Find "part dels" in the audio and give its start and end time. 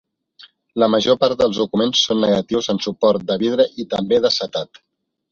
1.23-1.59